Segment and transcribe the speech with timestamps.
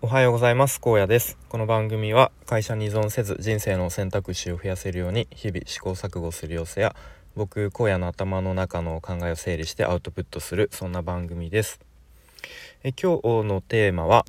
[0.00, 0.80] おはようございます。
[0.80, 1.36] 高野です。
[1.48, 6.94] この番組は会社に依存せず人生の選択肢を増やせるように日々試行錯誤する様子や
[7.34, 11.80] 僕荒野の頭の中の考えを整理してアウトプットするそんな番組です。
[12.84, 14.24] え今日のテーマは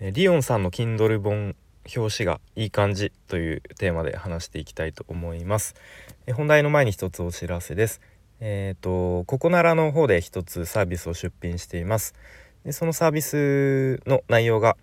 [0.00, 1.54] リオンさんの Kindle 本
[1.96, 5.76] 表紙がいい感じというテーマで話していきたいと思います。
[6.26, 8.00] え本題の前に一つお知らせです。
[8.40, 12.12] えっ、ー、とココナラの方で一つサービスを出品しています。
[12.64, 14.76] でそのサービスの内容が、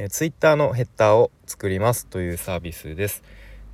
[0.00, 3.22] えー、Twitter のヘッダーを作りますというサービスです。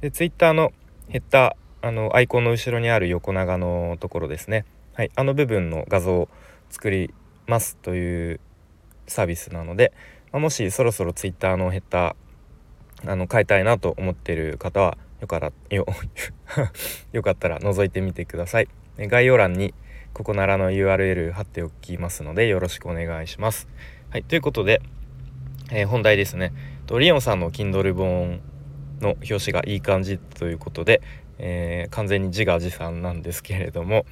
[0.01, 0.73] で Twitter の
[1.09, 4.65] ヘッダーあのアイコンの後ろにある横長のところですね。
[4.95, 6.29] はいあの部分の画像を
[6.69, 7.15] 作り
[7.47, 8.41] ますという
[9.07, 9.93] サービスなので、
[10.33, 15.87] まあ、もしそろそろ Twitter のヘッダーあの変えたいなと思っている方はよから よ
[17.12, 18.69] よかったら覗いてみてください。
[18.98, 19.75] 概要欄に
[20.12, 23.69] ここならの URL 貼っておきますのでよろしくお願いします。
[24.11, 24.83] はいということで、
[25.70, 26.52] えー、本題ですね
[26.87, 28.41] とリオンさんの Kindle 本
[29.00, 31.03] の表紙がいい感じということで、
[31.39, 34.06] えー、完全に自画自賛なんですけれども、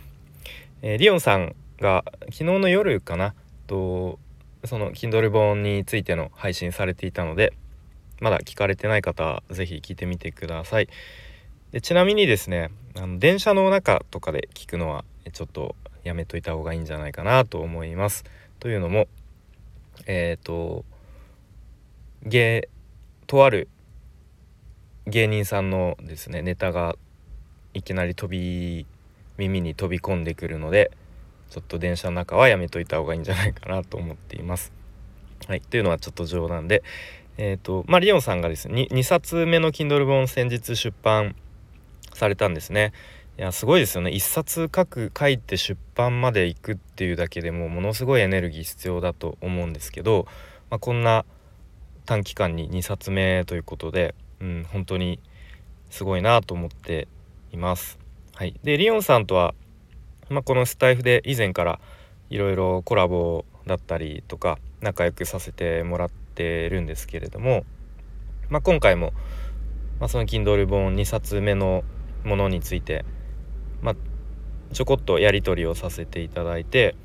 [0.82, 3.34] えー、リオンさんが昨日の夜かな
[3.66, 4.18] と
[4.64, 7.52] その Kindle 本についての配信されていたので
[8.20, 10.88] まだ聞かれてない方是非聞いてみてください。
[11.72, 18.24] でちなみにですねあの電車の中とかで聞くのはちょっとやめといた方がいいんじゃないかなと思います。
[18.60, 19.08] というのも
[20.06, 20.84] えっ、ー、と
[22.24, 22.68] 芸
[23.26, 23.68] とある
[25.06, 26.96] 芸人さんのですねネタが
[27.74, 28.86] いきなり飛び
[29.36, 30.90] 耳に飛び込んでくるので
[31.50, 34.72] ちょっと電車の中はやめといた方がいいんじゃないかなと思っています。
[35.46, 36.82] はい、というのはちょっと冗談で、
[37.36, 41.36] えーとまあ、リオンさんがですね 2, 2冊目の Kindle 本先日出版
[42.14, 42.92] されたんですね。
[43.36, 50.28] いやすごいですよね1冊書く書いて出版まで行くっていうだけでもものすごいエネルギー必要だと思うんですけど、
[50.70, 51.24] まあ、こんな
[52.06, 55.20] 短期間に2冊目ということで、うん、本当に
[55.90, 57.08] すごいなと思って
[57.52, 57.98] います。
[58.34, 59.54] はい、でリオンさんとは、
[60.28, 61.80] まあ、このスタイフで以前から
[62.30, 67.64] いろいろコラボだったりとか仲良くさせてもらってるんですけれども、
[68.50, 69.12] まあ、今回も、
[70.00, 71.84] まあ、その Kindle 本2冊目の
[72.24, 73.04] ものについて、
[73.80, 73.94] まあ、
[74.72, 76.96] ちょこっとやり取りをさせていただいて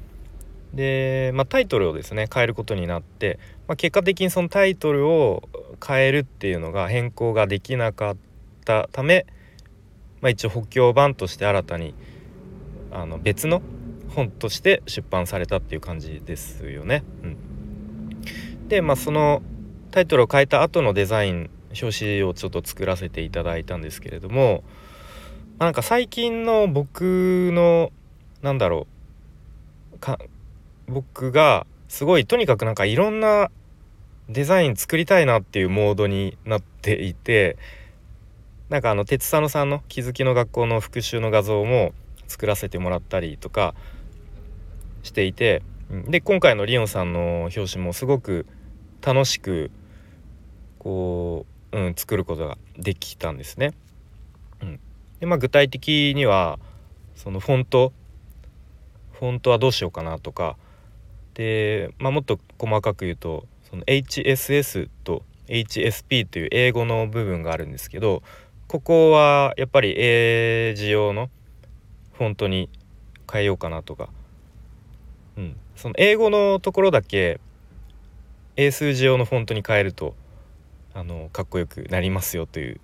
[0.73, 5.47] で、まあ、タイトルをですね変えることになって、まあ、結果的にそのタイトルを
[5.85, 8.17] 変えるっていうのが変更ができなかっ
[8.65, 9.25] たため、
[10.21, 11.93] まあ、一応補強版として新たに
[12.91, 13.61] あの別の
[14.15, 17.03] 本として出版されたっていう感じですよね。
[17.23, 17.37] うん
[18.67, 19.41] でまあその
[19.91, 21.49] タイトルを変えた後のデザイン
[21.81, 24.63] 表紙をちょっと作らせていただいたんですけれども、
[25.57, 27.91] まあ、なんか最近の僕の
[28.43, 28.85] なんだろ
[29.93, 29.99] う
[30.89, 33.49] 僕がすごいとにかくなんかいろんな
[34.27, 37.57] デザイン作りたいなっていうモードになっていて
[38.69, 41.93] なんかあの鉄佐野さんの気づきの学校の復習の画像も
[42.27, 43.73] 作らせてもらったりとか
[45.01, 45.63] していて
[46.07, 48.45] で今回のリオンさんの表紙もすごく
[49.01, 49.71] 楽しく
[50.77, 53.73] こう、うん、作ることができたんですね。
[54.61, 54.79] うん、
[55.19, 56.59] でまあ具体的には
[57.15, 57.91] そのフォント
[59.13, 60.57] フォントはどうしようかなとか
[61.39, 68.21] で、まあ、もっと細かく言うとその HSS と HSP という英語の部分があるんですけど
[68.67, 71.29] ここはやっぱり英字用の
[72.11, 72.69] フォントに
[73.31, 74.09] 変えようかなとか、
[75.37, 77.39] うん、その英語のところだけ
[78.57, 80.15] 英数字用のフォントに変えると
[80.93, 82.81] あのかっこよくなりますよという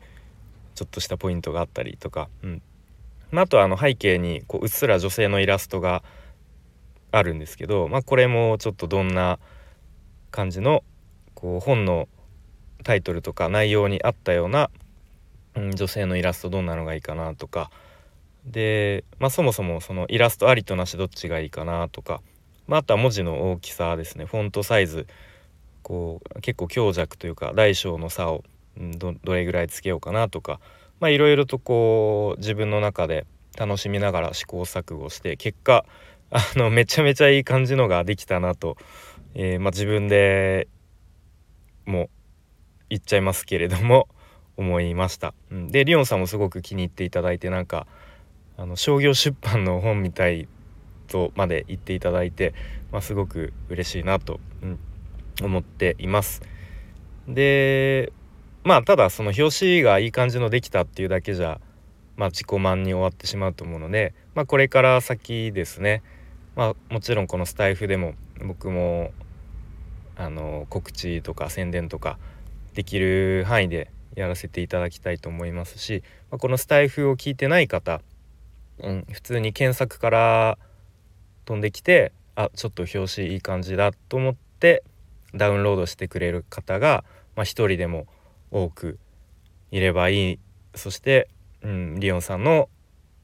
[0.76, 2.62] ちょっとしたポイントがあったりとか、うん。
[3.34, 6.04] あ、あとはあの背景にこううっすら女性のイラストが
[7.12, 9.40] あるんですけど、まあ、これもちょっとどんな
[10.32, 10.84] 感じの
[11.34, 12.08] こう本の
[12.84, 14.70] タイトルとか内容に合ったような、
[15.56, 17.70] うん、女性のイラストどんなのがいいかなとか。
[18.46, 22.22] で、まあ、そもそもそのイラストありとなしどっちがいいかなとか、
[22.68, 24.26] まあ、あとは文字の大きさですね。
[24.26, 25.08] フォントサイズ。
[25.82, 28.44] こう結構強弱というか大小の差を
[28.76, 30.60] どれぐらいつけようかなとか。
[31.02, 33.26] いろいろとこう自分の中で
[33.58, 35.86] 楽しみながら試行錯誤して結果
[36.32, 38.78] あのめちゃめちゃいい感じのができたなと、
[39.36, 40.68] えー、まあ、自分で
[41.86, 42.10] もう
[42.90, 44.08] 言っちゃいますけれども
[44.58, 45.34] 思いました。
[45.52, 47.88] うん、でリオンさんもすごく気に入っていただいてなんか
[48.58, 50.48] あの商業出版の本みたい
[51.08, 52.54] とまで言っていただいて、
[52.92, 54.80] まあ、すごく嬉しいなと、うん、
[55.42, 56.42] 思っています。
[57.28, 58.14] で
[58.64, 61.60] まあただその表紙がいい感じのできたっていうだけじゃ
[62.18, 66.02] まあ自己満に終わってしまうと思うので、まあ、これから先ですね。
[66.56, 68.14] まあもちろんこのスタイフでも
[68.46, 69.12] 僕も
[70.16, 72.18] あの告知とか宣伝とか
[72.74, 78.02] できる範囲でやらせていただきたいと思いますし、まあ、このスタイフを聞いてない方、
[78.80, 80.58] うん、普通に検索から
[81.44, 84.84] 飛んできてあちょっと表紙いい感じだと思って
[85.34, 87.04] ダウンロードしてくれる方が、
[87.36, 88.08] まあ、1人でも
[88.52, 88.98] 多く
[89.72, 90.40] いればいい。
[90.74, 91.28] そして、
[91.66, 92.70] うん、リオンさんの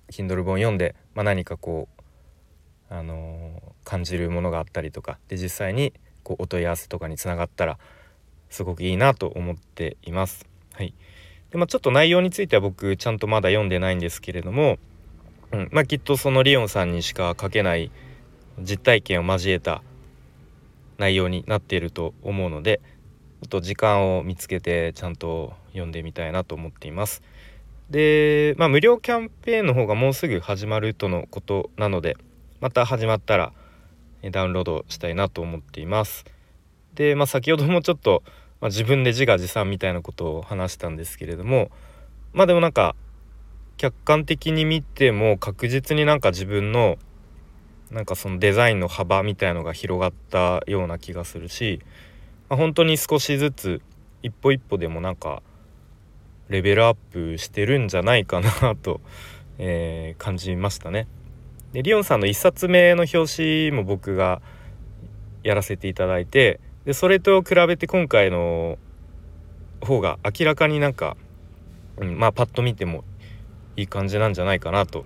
[0.10, 1.88] Kindle 本読んで、まあ、何かこ
[2.90, 5.94] う、あのー、感じるものがあったりとかで実際に
[6.24, 7.78] こうお問い合わせとかにつながったら
[8.50, 10.48] すごくいいなと思っています。
[10.74, 10.96] はい
[11.52, 14.80] でまあ、ちょっと内容については僕ちゃんとまだ読んでないんですけれども、
[15.52, 17.92] うんまあ、きっとそのリオンさんにしか書けない
[18.60, 19.84] 実体験を交えた
[20.98, 22.82] 内容になっていると思うので
[23.42, 27.22] ちょっと時間を見つけてちゃんと読んでみたいなと思っています。
[27.92, 32.16] で、まあ、無料キャンペーンの方がもうすぐ始まるとのことなので
[32.62, 33.52] また始まったら
[34.32, 36.24] ダウンロードしたいなと思っています。
[36.94, 38.24] で、まあ、先ほどもちょっと、
[38.62, 41.70] まあ、自分で自画自賛みたいなことを話したんですけれども
[42.34, 42.96] まあでもなんか
[43.76, 46.98] 客観的に見ても確実になんか自分の
[47.90, 51.82] なんかそのデザインの幅みたいのが広がったような気がするし、
[52.48, 53.82] まあ、本当に少しずつ
[54.24, 55.42] 一歩一歩でもなんか
[56.52, 59.02] レベルアップしてるんじゃないかなと、
[59.58, 61.08] えー、感じましたね。
[61.74, 64.42] でリオンさんの1冊目の表紙も僕が
[65.44, 68.78] やらせていただいてでそれと比べて今回の
[69.80, 71.16] 方が明らかになんか、
[71.98, 73.06] うん、まあパッと見ても
[73.78, 75.06] いい感じなんじゃないかなと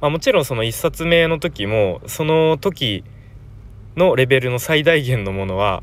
[0.00, 3.04] まあ、もちろんその1冊目の時もその時
[3.96, 5.82] のレベルの最大限のものは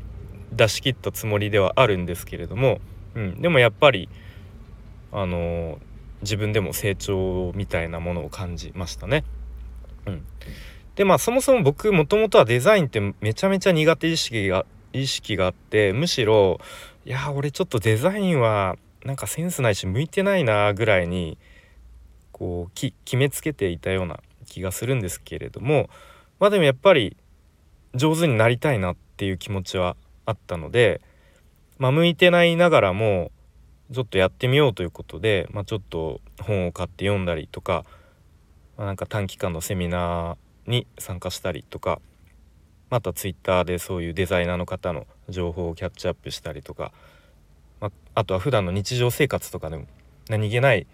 [0.52, 2.80] 出し切ったつもりではあるんですけれども、
[3.14, 4.08] うん、でもやっぱり
[5.12, 5.78] あの、
[6.22, 9.24] 自分でも成長みたいなものを感じましたね。
[10.06, 10.24] うん、
[10.96, 16.58] でまあそもそも僕もともとはデザインってめちゃめちゃ苦手意識が意識があってむしろ
[17.04, 21.38] いや俺ちょっとデザインはなんかセンスないし向いてないなぐらいに
[22.32, 25.90] こう決めつけていたような気がするんですけれども
[26.40, 27.16] まあでもやっぱり
[27.94, 31.00] 上手になりたいなっていう気持ちはあったので、
[31.78, 33.30] まあ、向いてないながらも
[33.92, 37.84] ちょっとやってみようということで、まあ、ちょっと本を買って読んだりとか、
[38.76, 42.00] まあ、なんか短期間のセミナーに参加したりとか
[42.90, 46.92] またツイッターでそういうデザイナーの方の情報をキャッチアップしたりとか、
[47.80, 49.86] まあ、あとは普段の日常生活とかでも
[50.28, 50.86] 何気ない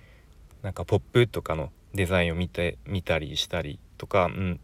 [0.62, 4.60] なんかポップとかのデザインを見て見たりしたりとか、うん、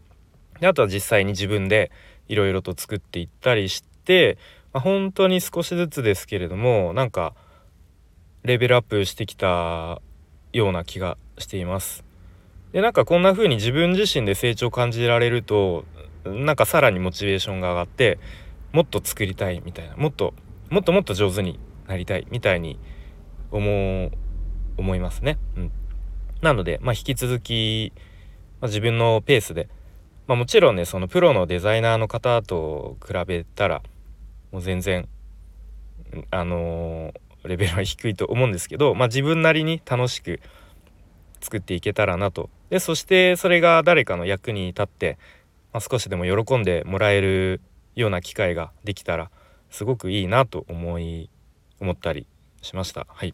[0.59, 1.91] であとは実際に自分で
[2.27, 4.37] いろいろと作っていったりして、
[4.73, 7.33] まあ、本当に少しずつですけれどもなんか
[8.43, 10.01] レベルアップしてきた
[10.53, 12.03] ような気がしています。
[12.71, 15.85] でなんかこんな風に自分自身で成長を感じられると
[16.25, 18.17] なんかさらにモチベーションが上がって
[18.71, 20.33] もっと作りたいみたいなもっと
[20.69, 22.79] もっともっと上手になりたいみたいに
[23.51, 24.11] 思う
[24.77, 25.37] 思いますね。
[25.57, 25.71] うん
[26.41, 27.93] なので、まあ、引き続き、
[28.59, 29.69] まあ、自分のペースで、
[30.27, 33.83] まあ、もちろんねそのプロのデザイナーの方と比べたら
[34.51, 35.07] もう全然
[36.31, 37.13] あのー、
[37.47, 40.39] レベルは低いと思うんですけど、まあ、自分なりに楽しく
[41.39, 45.17] 作っていけたらなとでそしてそれが誰かの役に立って、
[45.73, 47.61] まあ、少しでも喜んでもらえる
[47.95, 49.29] ような機会ができたら
[49.69, 51.29] すごくいいなと思い
[51.79, 52.27] 思ったり
[52.61, 53.07] しました。
[53.09, 53.33] はい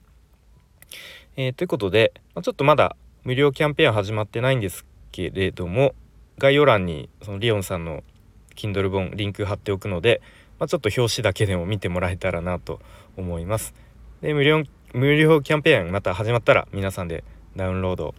[1.36, 5.94] えー、ということで、まあ、ちょっとまだ無料キャンペーン始まってないんですけれども
[6.38, 8.04] 概要欄にそのリオンさんの
[8.56, 10.22] Kindle 本リンク貼っておくので、
[10.60, 12.80] まあ、ちょっと表紙だけでも見てもらえたらなと
[13.18, 13.74] 思います。
[14.22, 17.24] で無料無料キャンペーンまた始まったら皆さんで
[17.56, 18.16] ダウンロード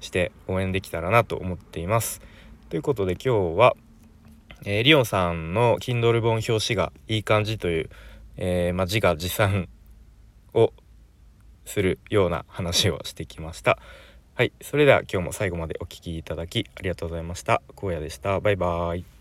[0.00, 2.20] して応援できたらなと思っています。
[2.68, 3.74] ということで今日は、
[4.64, 7.90] えー、リオンさんの Kindle 本表紙がいい感じという、
[8.36, 9.68] えー、まあ、自画自賛
[10.52, 10.72] を
[11.64, 13.78] するような話をしてきました。
[14.34, 17.62] はいそれでは今日も最後までお聴きいただきありがとうございました。
[17.80, 18.40] 荒野でした。
[18.40, 19.13] バイバーイ。